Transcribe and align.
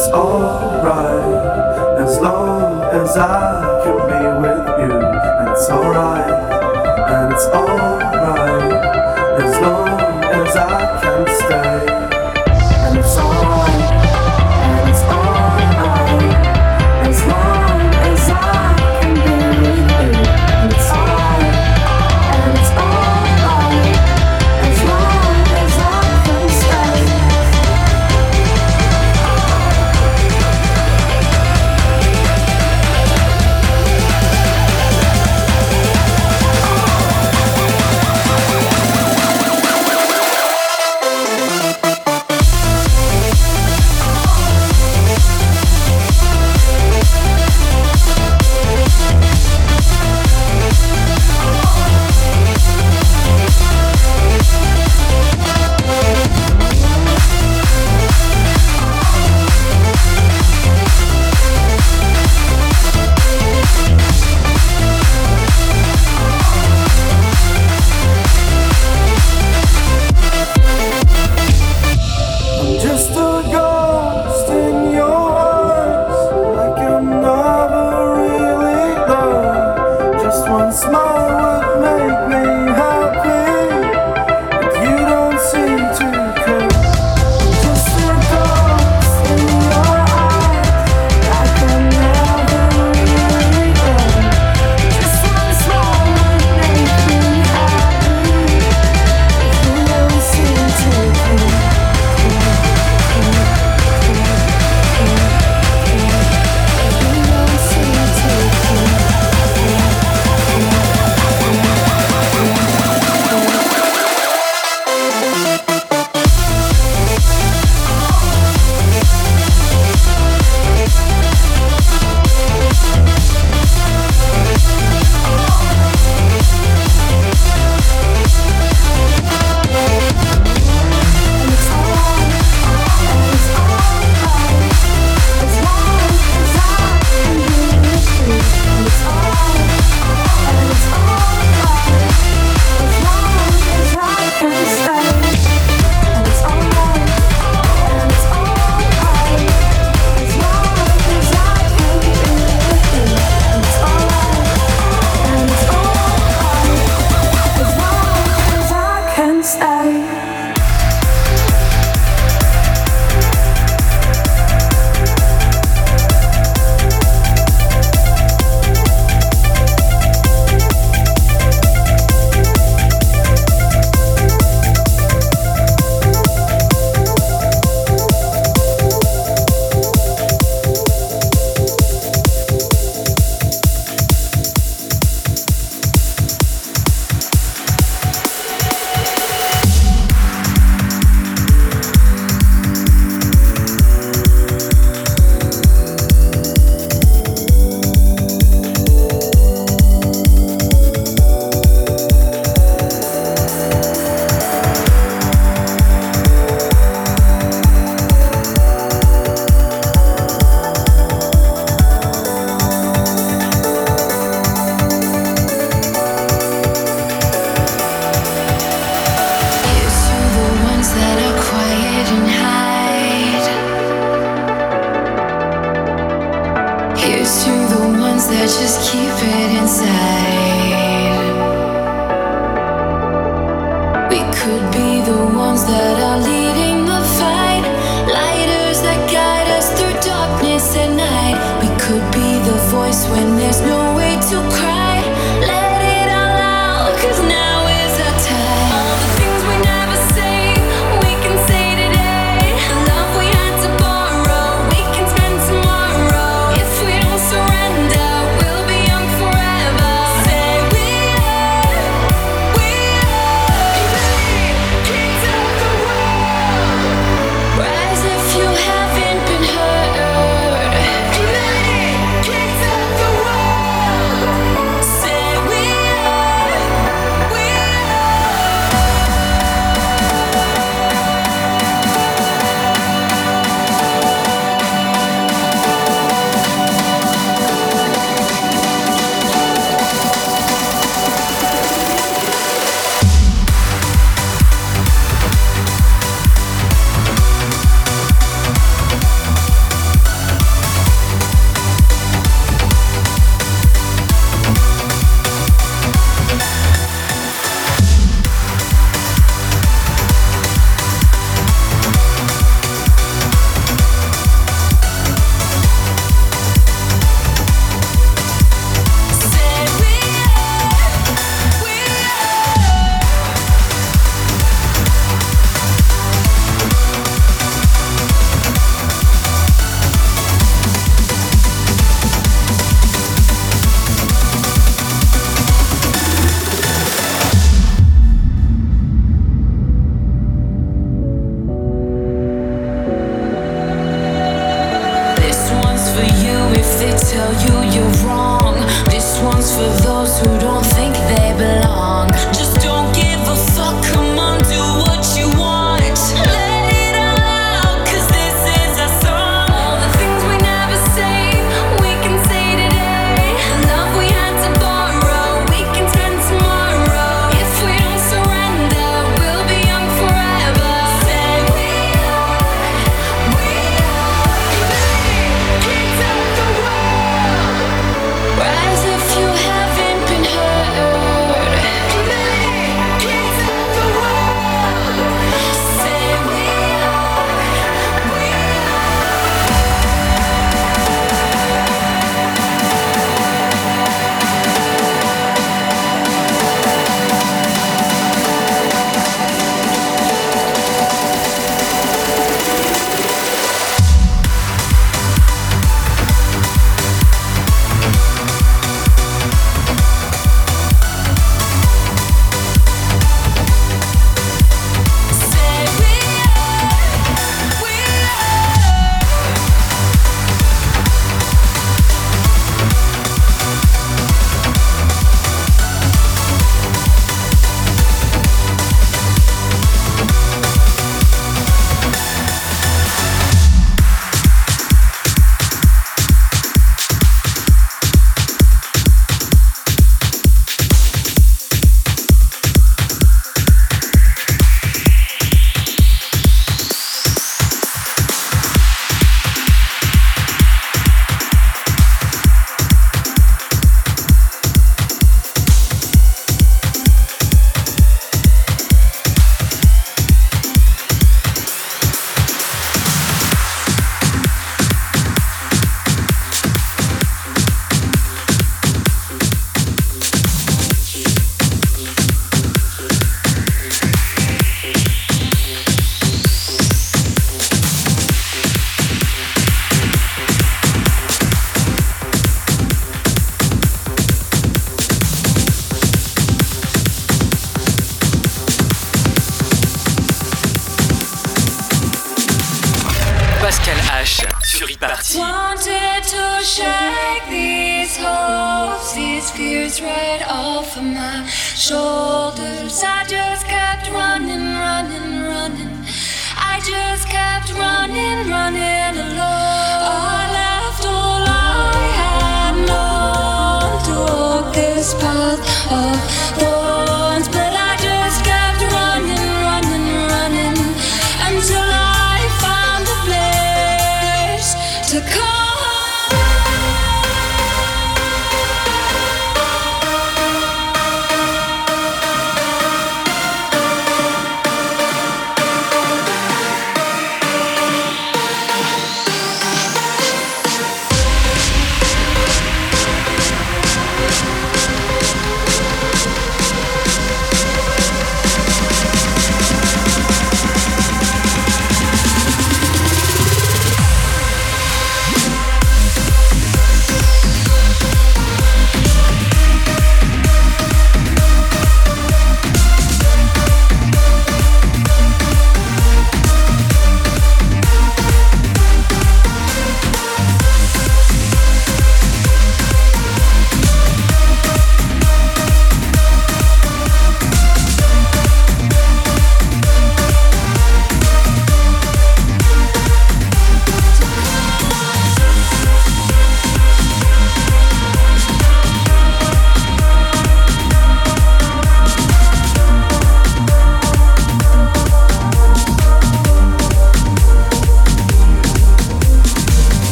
it's 0.00 0.08
alright 0.12 1.98
as 2.00 2.18
long 2.20 2.82
as 2.84 3.18
I 3.18 3.82
can 3.84 3.98
be 4.08 4.22
with 4.40 4.66
you. 4.80 4.96
It's 5.52 5.68
alright, 5.68 6.30
and 7.10 7.32
it's 7.34 7.44
alright. 7.48 8.89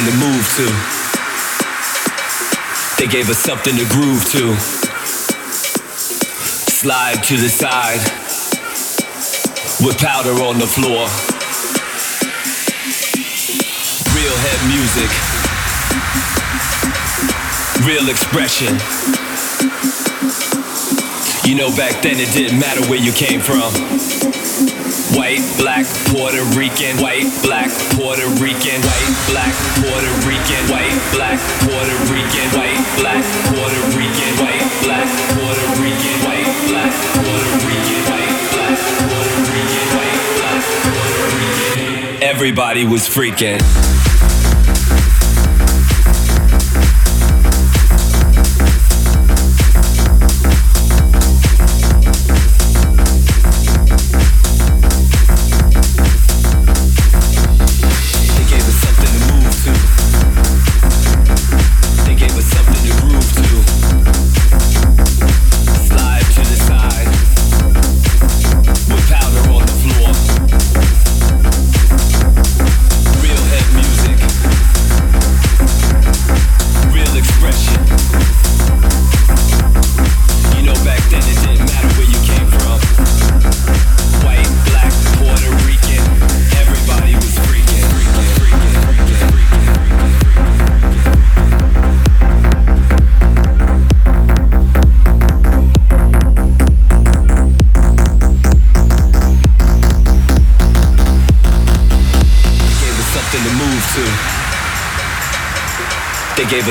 Something 0.00 0.18
to 0.18 0.26
move 0.26 0.46
to. 0.56 0.66
They 2.98 3.06
gave 3.10 3.28
us 3.28 3.38
something 3.38 3.76
to 3.76 3.84
groove 3.88 4.24
to. 4.30 4.56
Slide 6.70 7.22
to 7.24 7.36
the 7.36 7.48
side 7.48 8.00
with 9.84 9.98
powder 9.98 10.30
on 10.42 10.58
the 10.58 10.66
floor. 10.66 11.08
Real 14.16 14.36
head 14.40 14.60
music. 14.68 15.10
Real 17.86 18.08
expression. 18.08 18.74
You 21.48 21.56
know, 21.56 21.74
back 21.76 22.02
then 22.02 22.16
it 22.18 22.32
didn't 22.32 22.58
matter 22.58 22.86
where 22.88 23.00
you 23.00 23.12
came 23.12 23.40
from. 23.40 24.79
White, 25.16 25.42
black, 25.58 25.86
Puerto 26.12 26.42
Rican, 26.56 26.96
white, 27.02 27.26
black, 27.42 27.70
Puerto 27.96 28.26
Rican, 28.38 28.80
white, 28.82 29.10
black, 29.28 29.54
Puerto 29.82 30.12
Rican, 30.26 30.62
white, 30.70 30.94
black, 31.12 31.38
Puerto 31.66 31.96
Rican, 32.06 32.48
white, 32.54 32.78
black, 32.98 33.24
Puerto 33.50 33.80
Rican, 33.98 34.32
white, 34.38 34.66
black, 34.84 35.08
Puerto 35.34 35.66
Rican, 35.82 36.18
white, 36.22 36.46
black, 36.70 36.92
Puerto 37.18 37.50
Rican, 37.66 38.00
white, 38.06 38.36
black, 38.52 38.78
Puerto 39.10 39.40
Rican, 39.50 39.86
white, 39.98 40.22
black, 40.38 40.62
Puerto 40.84 41.24
Rican. 41.38 42.22
Everybody 42.22 42.84
was 42.84 43.08
freaking. 43.08 44.09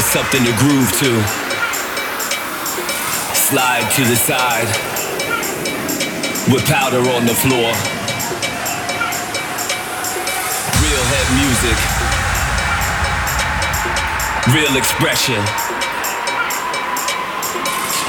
Something 0.09 0.43
to 0.43 0.51
groove 0.57 0.89
to. 0.97 1.11
Slide 3.37 3.85
to 3.93 4.01
the 4.09 4.17
side 4.17 4.65
with 6.49 6.65
powder 6.65 6.97
on 7.13 7.29
the 7.29 7.37
floor. 7.37 7.69
Real 10.81 11.03
head 11.13 11.27
music. 11.37 11.77
Real 14.49 14.73
expression. 14.81 15.37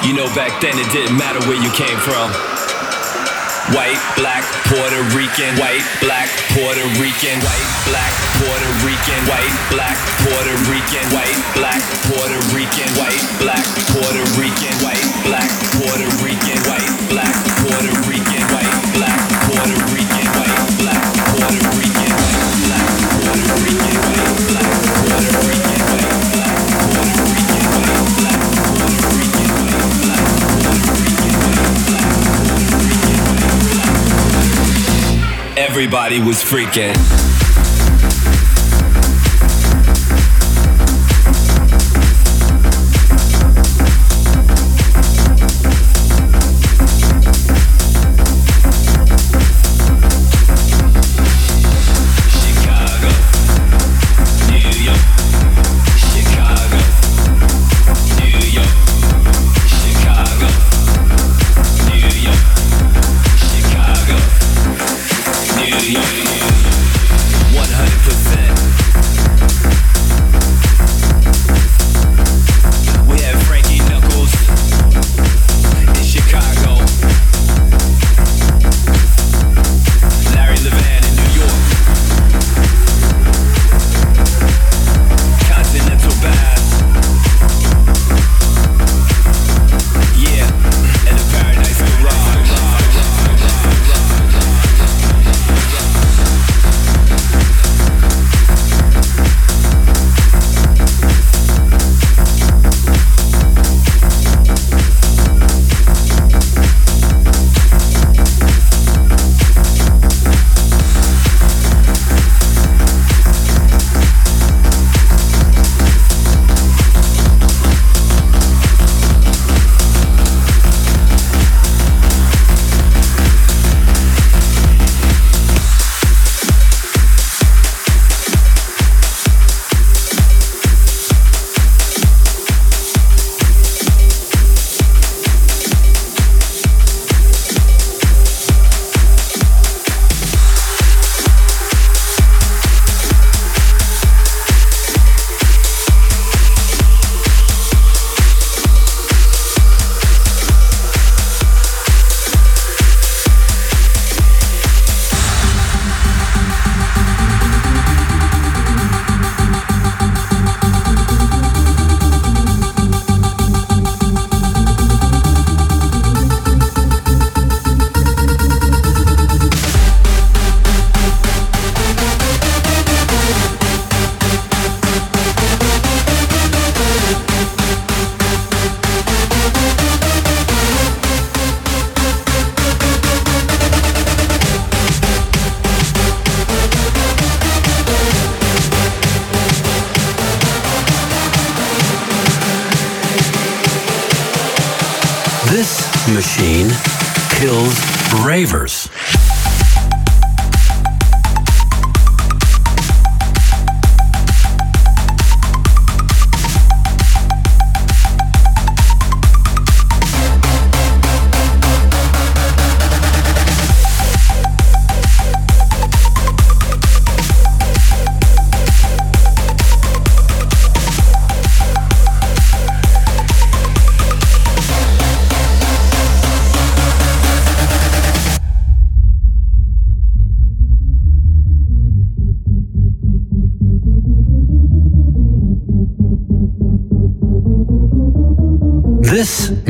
You 0.01 0.17
know, 0.17 0.33
back 0.33 0.57
then 0.65 0.81
it 0.81 0.89
didn't 0.97 1.19
matter 1.19 1.45
where 1.45 1.61
you 1.61 1.71
came 1.77 1.99
from. 2.01 2.33
White, 3.77 4.01
black, 4.17 4.43
Puerto 4.73 5.05
Rican, 5.13 5.53
white, 5.61 5.85
black, 6.01 6.33
Puerto 6.57 6.81
Rican, 6.97 7.37
white, 7.45 7.69
black, 7.85 8.13
Puerto 8.41 8.71
Rican, 8.89 9.21
white, 9.29 9.53
black, 9.69 10.10
Puerto 10.21 10.53
Rican, 10.69 11.07
white, 11.17 11.41
black, 11.57 11.81
Puerto 12.05 12.37
Rican, 12.53 12.89
white, 13.01 13.25
black, 13.41 13.65
Puerto 13.89 14.21
Rican, 14.37 14.77
white, 14.85 15.01
black, 15.25 15.49
Puerto 15.81 16.05
Rican, 16.21 16.61
white, 16.69 16.93
black, 17.09 17.33
Puerto 17.65 17.89
Rican, 18.05 18.45
white, 18.53 18.77
black, 18.93 19.17
Puerto 19.49 19.81
Rican, 19.89 20.27
white, 20.37 20.61
black, 20.77 21.01
Puerto 21.33 21.57
Rican, 21.73 22.13
white, 22.21 22.53
black, 22.61 22.85
Puerto 23.17 23.49
Rican, 23.65 23.97
white, 23.97 24.29
black, 24.45 24.61
Puerto 25.01 25.31
Rican, 25.31 25.81
white, 25.89 26.21
black, 26.37 26.61
Puerto 26.91 27.25
Rican, 27.33 27.65
white, 27.65 27.89
black, 28.21 28.45
Puerto 28.61 29.09
Rican, 29.17 29.49
white, 29.57 29.89
black, 30.05 30.21
Puerto 30.21 30.91
Rican, 31.01 31.37
white, 31.41 31.65
black, 31.71 32.09
Puerto 32.61 32.77
Rican, 32.85 33.21
white, 33.31 33.57
black. 33.73 35.57
Everybody 35.57 36.21
was 36.21 36.43
freaking. 36.43 37.30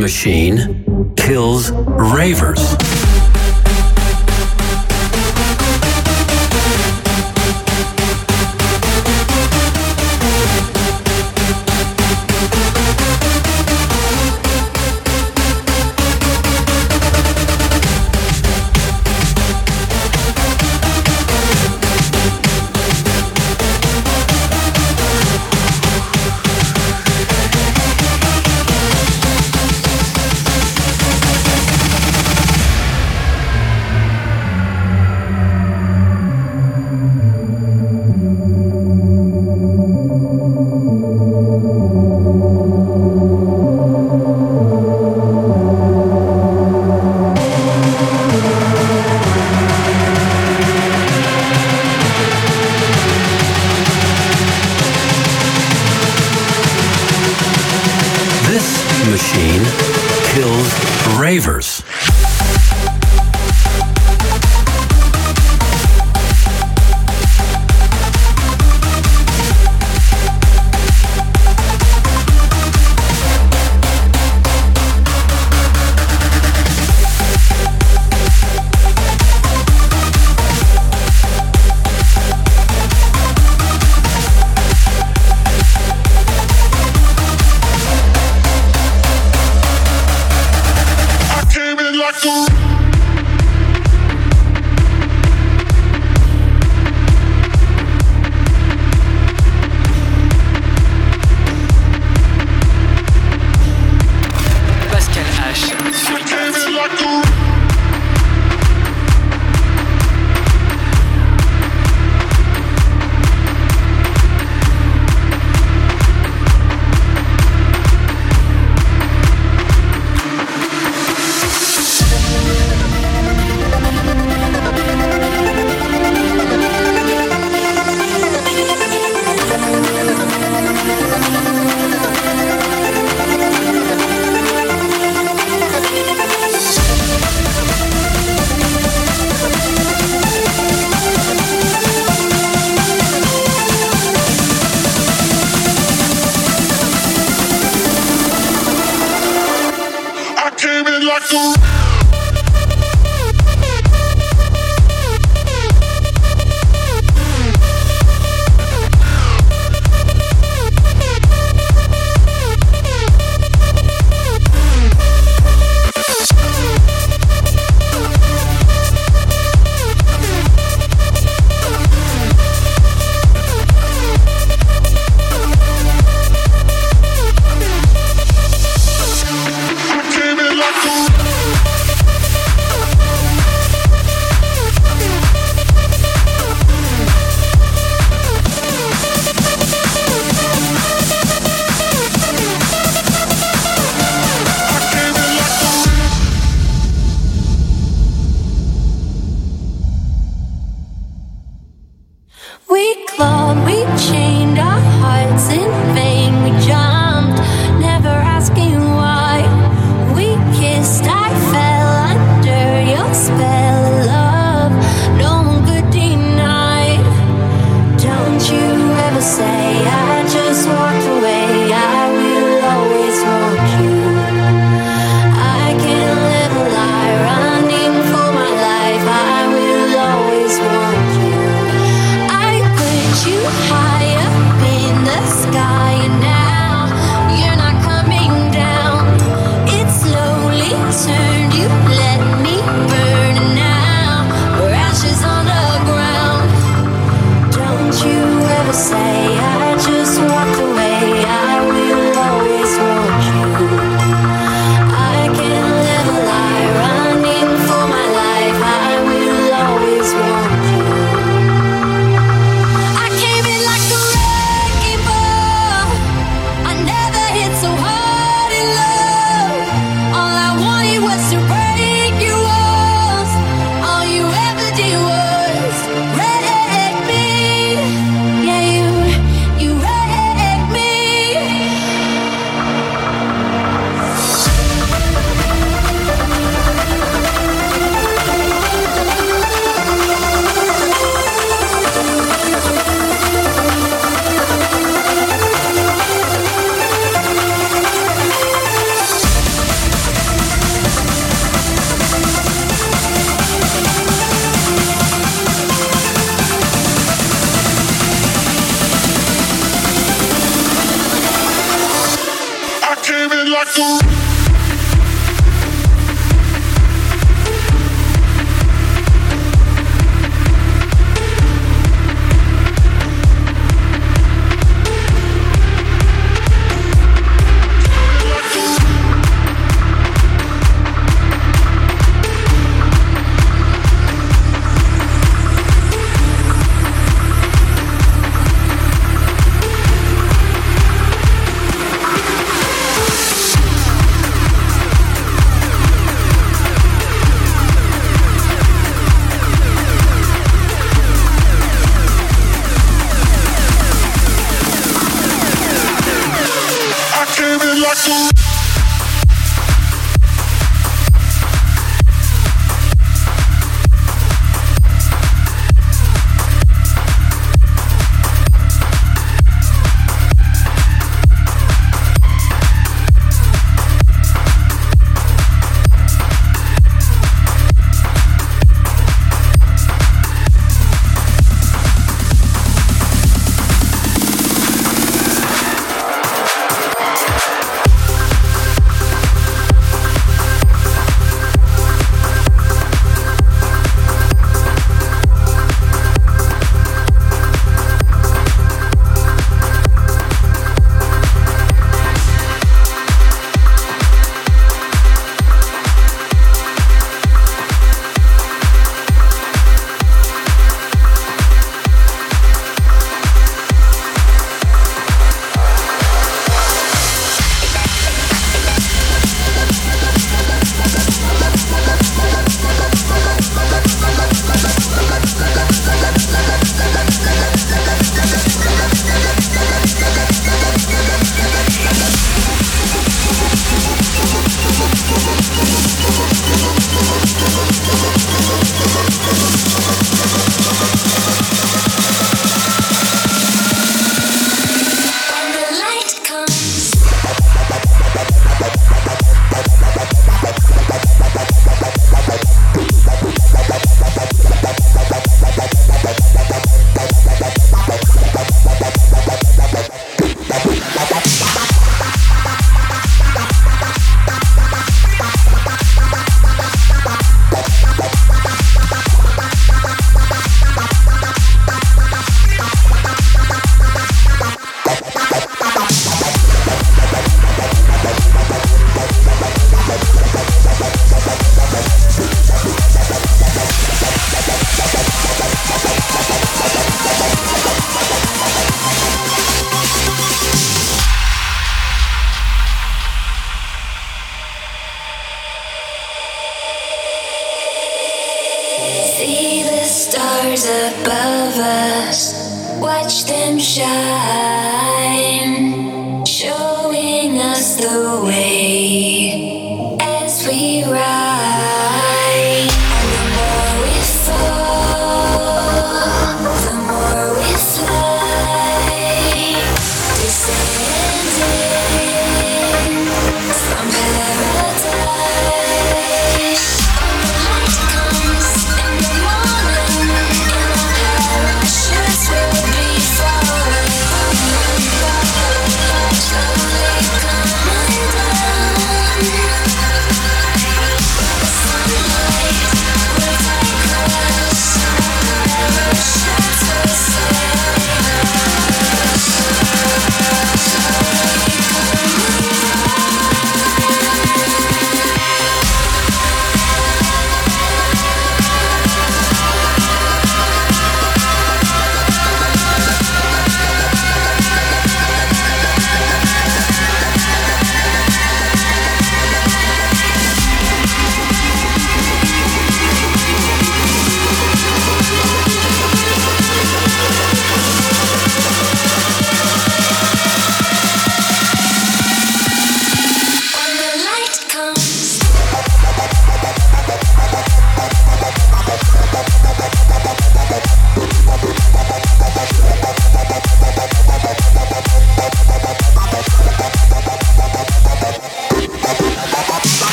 Machine 0.00 0.75